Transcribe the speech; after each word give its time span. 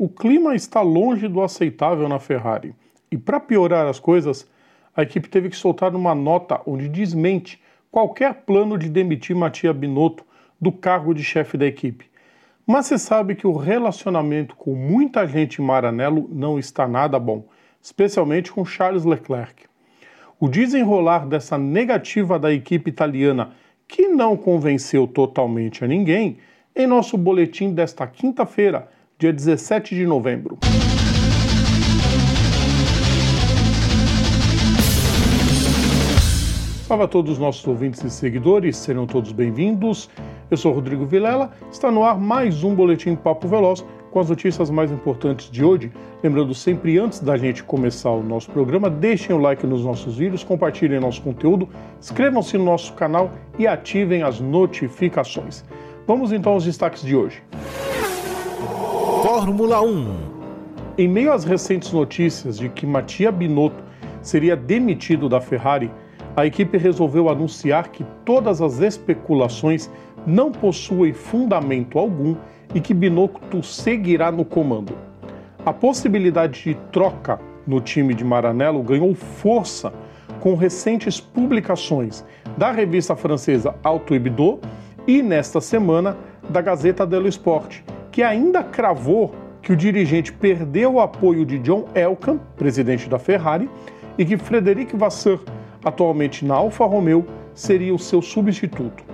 o 0.00 0.08
clima 0.08 0.54
está 0.54 0.80
longe 0.80 1.28
do 1.28 1.42
aceitável 1.42 2.08
na 2.08 2.18
Ferrari. 2.18 2.74
E 3.10 3.18
para 3.18 3.38
piorar 3.38 3.86
as 3.86 4.00
coisas, 4.00 4.48
a 4.96 5.02
equipe 5.02 5.28
teve 5.28 5.50
que 5.50 5.56
soltar 5.56 5.94
uma 5.94 6.14
nota 6.14 6.58
onde 6.64 6.88
desmente 6.88 7.60
qualquer 7.90 8.32
plano 8.46 8.78
de 8.78 8.88
demitir 8.88 9.36
Mattia 9.36 9.74
Binotto 9.74 10.24
do 10.58 10.72
cargo 10.72 11.12
de 11.12 11.22
chefe 11.22 11.58
da 11.58 11.66
equipe. 11.66 12.06
Mas 12.66 12.86
você 12.86 12.96
sabe 12.96 13.34
que 13.34 13.46
o 13.46 13.54
relacionamento 13.54 14.56
com 14.56 14.74
muita 14.74 15.26
gente 15.26 15.60
em 15.60 15.64
Maranello 15.66 16.26
não 16.32 16.58
está 16.58 16.88
nada 16.88 17.18
bom, 17.18 17.44
especialmente 17.82 18.50
com 18.50 18.64
Charles 18.64 19.04
Leclerc. 19.04 19.64
O 20.40 20.48
desenrolar 20.48 21.26
dessa 21.26 21.58
negativa 21.58 22.38
da 22.38 22.50
equipe 22.50 22.88
italiana, 22.88 23.50
que 23.86 24.08
não 24.08 24.34
convenceu 24.34 25.06
totalmente 25.06 25.84
a 25.84 25.86
ninguém, 25.86 26.38
em 26.74 26.86
nosso 26.86 27.18
boletim 27.18 27.74
desta 27.74 28.06
quinta-feira, 28.06 28.88
dia 29.20 29.34
17 29.34 29.94
de 29.94 30.06
novembro. 30.06 30.56
Salve 36.86 37.04
a 37.04 37.06
todos 37.06 37.32
os 37.32 37.38
nossos 37.38 37.66
ouvintes 37.66 38.02
e 38.02 38.08
seguidores, 38.08 38.78
serão 38.78 39.06
todos 39.06 39.30
bem-vindos. 39.30 40.08
Eu 40.50 40.56
sou 40.56 40.72
Rodrigo 40.72 41.04
Vilela, 41.04 41.50
está 41.70 41.90
no 41.90 42.02
ar 42.02 42.18
mais 42.18 42.64
um 42.64 42.74
Boletim 42.74 43.14
Papo 43.14 43.46
Veloz 43.46 43.84
com 44.10 44.20
as 44.20 44.30
notícias 44.30 44.70
mais 44.70 44.90
importantes 44.90 45.50
de 45.50 45.62
hoje. 45.62 45.92
Lembrando 46.24 46.54
sempre, 46.54 46.98
antes 46.98 47.20
da 47.20 47.36
gente 47.36 47.62
começar 47.62 48.12
o 48.12 48.22
nosso 48.22 48.50
programa, 48.50 48.88
deixem 48.88 49.36
o 49.36 49.38
like 49.38 49.66
nos 49.66 49.84
nossos 49.84 50.16
vídeos, 50.16 50.42
compartilhem 50.42 50.98
nosso 50.98 51.20
conteúdo, 51.20 51.68
inscrevam-se 52.00 52.56
no 52.56 52.64
nosso 52.64 52.94
canal 52.94 53.30
e 53.58 53.66
ativem 53.66 54.22
as 54.22 54.40
notificações. 54.40 55.62
Vamos 56.06 56.32
então 56.32 56.54
aos 56.54 56.64
destaques 56.64 57.02
de 57.02 57.14
hoje. 57.14 57.42
Fórmula 59.32 59.80
1 59.80 60.16
Em 60.98 61.06
meio 61.06 61.32
às 61.32 61.44
recentes 61.44 61.92
notícias 61.92 62.58
de 62.58 62.68
que 62.68 62.84
Mattia 62.84 63.30
Binotto 63.30 63.80
seria 64.20 64.56
demitido 64.56 65.28
da 65.28 65.40
Ferrari, 65.40 65.88
a 66.36 66.44
equipe 66.44 66.76
resolveu 66.76 67.28
anunciar 67.28 67.90
que 67.90 68.04
todas 68.24 68.60
as 68.60 68.80
especulações 68.80 69.88
não 70.26 70.50
possuem 70.50 71.12
fundamento 71.12 71.96
algum 71.96 72.34
e 72.74 72.80
que 72.80 72.92
Binotto 72.92 73.62
seguirá 73.62 74.32
no 74.32 74.44
comando. 74.44 74.94
A 75.64 75.72
possibilidade 75.72 76.64
de 76.64 76.74
troca 76.90 77.38
no 77.64 77.80
time 77.80 78.14
de 78.14 78.24
Maranello 78.24 78.82
ganhou 78.82 79.14
força 79.14 79.92
com 80.40 80.56
recentes 80.56 81.20
publicações 81.20 82.24
da 82.58 82.72
revista 82.72 83.14
francesa 83.14 83.76
Auto 83.84 84.12
Hebdo 84.12 84.58
e, 85.06 85.22
nesta 85.22 85.60
semana, 85.60 86.16
da 86.48 86.60
Gazeta 86.60 87.06
dello 87.06 87.28
Sport, 87.28 87.84
que 88.10 88.22
ainda 88.22 88.62
cravou 88.62 89.34
que 89.62 89.72
o 89.72 89.76
dirigente 89.76 90.32
perdeu 90.32 90.94
o 90.94 91.00
apoio 91.00 91.44
de 91.44 91.58
John 91.58 91.86
Elkann, 91.94 92.38
presidente 92.56 93.08
da 93.08 93.18
Ferrari, 93.18 93.68
e 94.16 94.24
que 94.24 94.36
Frederic 94.36 94.96
Vasseur, 94.96 95.40
atualmente 95.84 96.44
na 96.44 96.54
Alfa 96.54 96.84
Romeo, 96.84 97.24
seria 97.54 97.94
o 97.94 97.98
seu 97.98 98.22
substituto. 98.22 99.04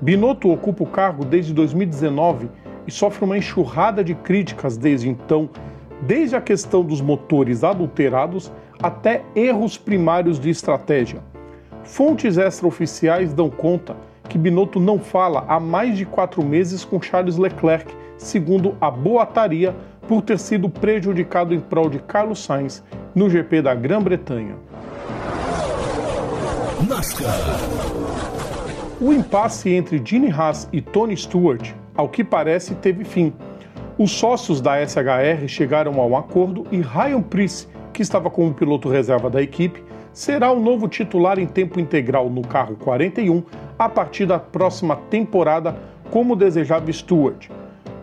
Binotto 0.00 0.50
ocupa 0.50 0.82
o 0.82 0.86
cargo 0.86 1.24
desde 1.24 1.54
2019 1.54 2.48
e 2.86 2.90
sofre 2.90 3.24
uma 3.24 3.38
enxurrada 3.38 4.02
de 4.02 4.14
críticas 4.14 4.76
desde 4.76 5.08
então, 5.08 5.48
desde 6.00 6.34
a 6.34 6.40
questão 6.40 6.82
dos 6.82 7.00
motores 7.00 7.62
adulterados 7.62 8.50
até 8.82 9.22
erros 9.36 9.78
primários 9.78 10.40
de 10.40 10.50
estratégia. 10.50 11.22
Fontes 11.84 12.36
extraoficiais 12.36 13.32
dão 13.32 13.48
conta 13.48 13.96
que 14.28 14.38
Binotto 14.38 14.80
não 14.80 14.98
fala 14.98 15.44
há 15.46 15.60
mais 15.60 15.96
de 15.96 16.04
quatro 16.04 16.44
meses 16.44 16.84
com 16.84 17.00
Charles 17.00 17.36
Leclerc, 17.36 17.94
segundo 18.22 18.76
a 18.80 18.90
boataria, 18.90 19.74
por 20.08 20.22
ter 20.22 20.38
sido 20.38 20.68
prejudicado 20.68 21.54
em 21.54 21.60
prol 21.60 21.88
de 21.88 21.98
Carlos 21.98 22.42
Sainz 22.42 22.82
no 23.14 23.30
GP 23.30 23.62
da 23.62 23.74
Grã-Bretanha. 23.74 24.56
O 29.00 29.12
impasse 29.12 29.70
entre 29.70 30.00
Gene 30.04 30.30
Haas 30.30 30.68
e 30.72 30.80
Tony 30.80 31.16
Stewart, 31.16 31.72
ao 31.94 32.08
que 32.08 32.24
parece, 32.24 32.74
teve 32.74 33.04
fim. 33.04 33.32
Os 33.98 34.10
sócios 34.10 34.60
da 34.60 34.84
SHR 34.84 35.46
chegaram 35.46 36.00
a 36.00 36.06
um 36.06 36.16
acordo 36.16 36.66
e 36.72 36.80
Ryan 36.80 37.22
Preece, 37.22 37.68
que 37.92 38.02
estava 38.02 38.30
como 38.30 38.54
piloto 38.54 38.88
reserva 38.88 39.28
da 39.28 39.42
equipe, 39.42 39.82
será 40.12 40.50
o 40.50 40.60
novo 40.60 40.88
titular 40.88 41.38
em 41.38 41.46
tempo 41.46 41.80
integral 41.80 42.28
no 42.28 42.42
carro 42.42 42.76
41 42.76 43.42
a 43.78 43.88
partir 43.88 44.26
da 44.26 44.38
próxima 44.38 44.96
temporada, 44.96 45.76
como 46.10 46.36
desejava 46.36 46.92
Stewart. 46.92 47.48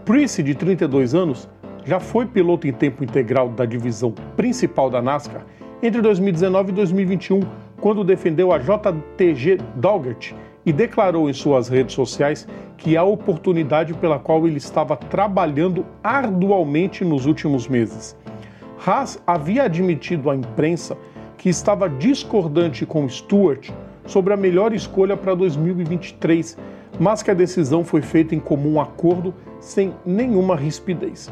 Preece, 0.09 0.41
de 0.41 0.55
32 0.55 1.13
anos, 1.13 1.47
já 1.85 1.99
foi 1.99 2.25
piloto 2.25 2.67
em 2.67 2.73
tempo 2.73 3.03
integral 3.03 3.47
da 3.49 3.63
divisão 3.63 4.11
principal 4.35 4.89
da 4.89 5.03
NASCAR 5.03 5.45
entre 5.83 6.01
2019 6.01 6.71
e 6.71 6.73
2021, 6.73 7.41
quando 7.79 8.03
defendeu 8.03 8.51
a 8.51 8.57
JTG 8.57 9.59
Daugert 9.75 10.33
e 10.65 10.73
declarou 10.73 11.29
em 11.29 11.33
suas 11.33 11.69
redes 11.69 11.93
sociais 11.93 12.47
que 12.75 12.97
a 12.97 13.03
oportunidade 13.03 13.93
pela 13.93 14.17
qual 14.17 14.47
ele 14.47 14.57
estava 14.57 14.97
trabalhando 14.97 15.85
arduamente 16.03 17.05
nos 17.05 17.27
últimos 17.27 17.67
meses. 17.67 18.17
Haas 18.83 19.21
havia 19.27 19.65
admitido 19.65 20.31
à 20.31 20.35
imprensa 20.35 20.97
que 21.37 21.49
estava 21.49 21.87
discordante 21.87 22.83
com 22.83 23.07
Stewart 23.07 23.69
sobre 24.07 24.33
a 24.33 24.37
melhor 24.37 24.73
escolha 24.73 25.15
para 25.15 25.35
2023, 25.35 26.57
mas 26.99 27.23
que 27.23 27.31
a 27.31 27.33
decisão 27.33 27.83
foi 27.83 28.01
feita 28.01 28.35
em 28.35 28.39
comum 28.39 28.79
acordo 28.79 29.33
sem 29.59 29.93
nenhuma 30.05 30.55
rispidez. 30.55 31.31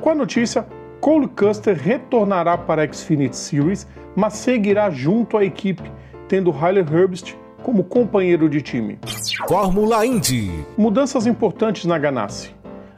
Com 0.00 0.10
a 0.10 0.14
notícia, 0.14 0.66
Cole 1.00 1.28
Custer 1.28 1.80
retornará 1.80 2.58
para 2.58 2.82
a 2.82 2.92
Xfinity 2.92 3.36
Series, 3.36 3.86
mas 4.16 4.34
seguirá 4.34 4.90
junto 4.90 5.36
à 5.36 5.44
equipe, 5.44 5.90
tendo 6.26 6.50
Riley 6.50 6.84
Herbst 6.84 7.36
como 7.62 7.84
companheiro 7.84 8.48
de 8.48 8.60
time. 8.60 8.98
Fórmula 9.48 10.04
Indy 10.04 10.50
Mudanças 10.76 11.26
importantes 11.26 11.84
na 11.84 11.98
Ganassi. 11.98 12.54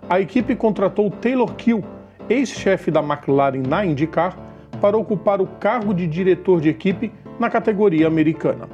A 0.09 0.21
equipe 0.21 0.56
contratou 0.56 1.11
Taylor 1.11 1.55
Kill, 1.55 1.84
ex-chefe 2.28 2.91
da 2.91 3.00
McLaren 3.00 3.62
na 3.62 3.84
IndyCar, 3.84 4.37
para 4.81 4.97
ocupar 4.97 5.41
o 5.41 5.47
cargo 5.47 5.93
de 5.93 6.06
diretor 6.06 6.61
de 6.61 6.69
equipe 6.69 7.12
na 7.38 7.50
categoria 7.50 8.06
americana. 8.06 8.69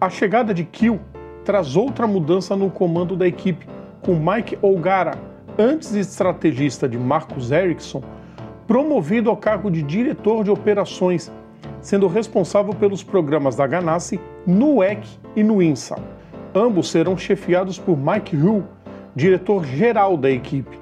A 0.00 0.08
chegada 0.08 0.54
de 0.54 0.64
Kill 0.64 0.98
traz 1.44 1.76
outra 1.76 2.06
mudança 2.06 2.56
no 2.56 2.70
comando 2.70 3.14
da 3.14 3.26
equipe, 3.26 3.66
com 4.02 4.14
Mike 4.14 4.58
O'Gara, 4.62 5.18
antes 5.58 5.94
estrategista 5.94 6.88
de 6.88 6.98
Marcus 6.98 7.52
Ericsson, 7.52 8.02
promovido 8.66 9.30
ao 9.30 9.36
cargo 9.36 9.70
de 9.70 9.82
diretor 9.82 10.42
de 10.42 10.50
operações, 10.50 11.30
sendo 11.80 12.06
responsável 12.08 12.74
pelos 12.74 13.02
programas 13.02 13.54
da 13.54 13.66
Ganassi 13.66 14.18
no 14.46 14.76
WEC 14.76 15.06
e 15.36 15.42
no 15.42 15.62
INSA. 15.62 15.96
Ambos 16.54 16.90
serão 16.90 17.16
chefiados 17.16 17.78
por 17.78 17.96
Mike 17.96 18.36
Hull, 18.36 18.64
diretor-geral 19.14 20.16
da 20.16 20.30
equipe, 20.30 20.78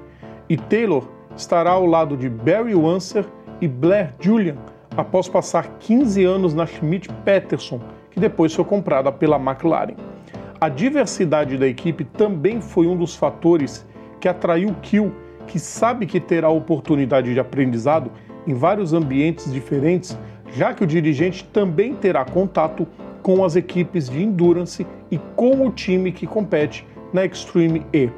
e 0.49 0.55
Taylor 0.55 1.07
estará 1.35 1.71
ao 1.71 1.85
lado 1.85 2.15
de 2.15 2.29
Barry 2.29 2.75
Wanser 2.75 3.25
e 3.59 3.67
Blair 3.67 4.13
Julian 4.19 4.55
após 4.95 5.27
passar 5.27 5.67
15 5.79 6.23
anos 6.23 6.53
na 6.53 6.65
Schmidt 6.65 7.09
Peterson, 7.25 7.79
que 8.11 8.19
depois 8.19 8.53
foi 8.53 8.63
comprada 8.63 9.11
pela 9.11 9.37
McLaren. 9.37 9.95
A 10.63 10.69
diversidade 10.69 11.57
da 11.57 11.67
equipe 11.67 12.05
também 12.05 12.61
foi 12.61 12.87
um 12.87 12.95
dos 12.95 13.17
fatores 13.17 13.85
que 14.21 14.29
atraiu 14.29 14.73
Kill, 14.81 15.11
que 15.45 15.59
sabe 15.59 16.05
que 16.05 16.21
terá 16.21 16.47
oportunidade 16.47 17.33
de 17.33 17.37
aprendizado 17.37 18.09
em 18.47 18.53
vários 18.53 18.93
ambientes 18.93 19.51
diferentes, 19.51 20.17
já 20.55 20.73
que 20.73 20.81
o 20.81 20.87
dirigente 20.87 21.43
também 21.43 21.93
terá 21.93 22.23
contato 22.23 22.87
com 23.21 23.43
as 23.43 23.57
equipes 23.57 24.07
de 24.07 24.23
endurance 24.23 24.87
e 25.11 25.17
com 25.35 25.67
o 25.67 25.69
time 25.69 26.13
que 26.13 26.25
compete 26.25 26.87
na 27.11 27.25
Extreme 27.25 27.85
E. 27.91 28.09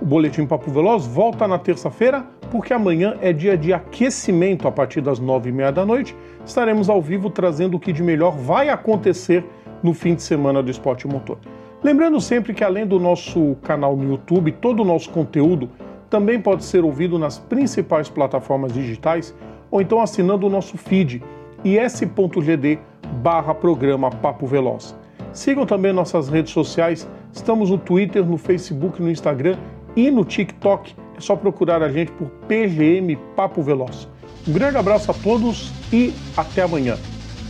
O 0.00 0.04
Boletim 0.04 0.46
Papo 0.46 0.70
Veloz 0.70 1.04
volta 1.04 1.48
na 1.48 1.58
terça-feira, 1.58 2.24
porque 2.48 2.72
amanhã 2.72 3.16
é 3.20 3.32
dia 3.32 3.58
de 3.58 3.72
aquecimento 3.72 4.68
a 4.68 4.70
partir 4.70 5.00
das 5.00 5.18
nove 5.18 5.48
e 5.48 5.52
meia 5.52 5.72
da 5.72 5.84
noite. 5.84 6.14
Estaremos 6.46 6.88
ao 6.88 7.02
vivo 7.02 7.28
trazendo 7.28 7.76
o 7.76 7.80
que 7.80 7.92
de 7.92 8.04
melhor 8.04 8.36
vai 8.36 8.68
acontecer 8.68 9.44
no 9.82 9.92
fim 9.92 10.14
de 10.14 10.22
semana 10.22 10.62
do 10.62 10.70
esporte 10.70 11.06
motor. 11.06 11.38
Lembrando 11.82 12.20
sempre 12.20 12.54
que 12.54 12.62
além 12.62 12.86
do 12.86 13.00
nosso 13.00 13.56
canal 13.62 13.96
no 13.96 14.12
YouTube, 14.12 14.52
todo 14.52 14.80
o 14.80 14.84
nosso 14.84 15.10
conteúdo 15.10 15.68
também 16.08 16.40
pode 16.40 16.64
ser 16.64 16.84
ouvido 16.84 17.18
nas 17.18 17.38
principais 17.38 18.08
plataformas 18.08 18.72
digitais 18.72 19.34
ou 19.70 19.80
então 19.80 20.00
assinando 20.00 20.46
o 20.46 20.50
nosso 20.50 20.76
feed 20.76 21.22
is.gd 21.64 22.78
barra 23.22 23.54
programa 23.54 24.10
Papo 24.10 24.46
Veloz. 24.46 24.94
Sigam 25.32 25.64
também 25.64 25.92
nossas 25.92 26.28
redes 26.28 26.52
sociais, 26.52 27.08
estamos 27.32 27.70
no 27.70 27.78
Twitter, 27.78 28.24
no 28.24 28.36
Facebook, 28.36 29.00
no 29.00 29.10
Instagram 29.10 29.56
e 29.96 30.10
no 30.10 30.24
TikTok. 30.24 30.94
É 31.16 31.20
só 31.20 31.34
procurar 31.34 31.82
a 31.82 31.90
gente 31.90 32.12
por 32.12 32.28
PGM 32.46 33.16
Papo 33.34 33.62
Veloz. 33.62 34.08
Um 34.46 34.52
grande 34.52 34.76
abraço 34.76 35.10
a 35.10 35.14
todos 35.14 35.72
e 35.92 36.12
até 36.36 36.62
amanhã. 36.62 36.96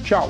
Tchau! 0.05 0.29